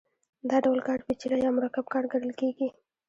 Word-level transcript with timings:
دا 0.49 0.57
ډول 0.65 0.79
کار 0.87 0.99
پېچلی 1.07 1.39
یا 1.45 1.51
مرکب 1.57 1.85
کار 1.93 2.03
ګڼل 2.13 2.31
کېږي 2.39 2.67